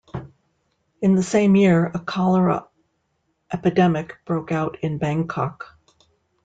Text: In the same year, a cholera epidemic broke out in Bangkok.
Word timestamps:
In 1.03 1.13
the 1.13 1.21
same 1.21 1.55
year, 1.55 1.91
a 1.93 1.99
cholera 1.99 2.65
epidemic 3.53 4.17
broke 4.25 4.51
out 4.51 4.79
in 4.79 4.97
Bangkok. 4.97 5.77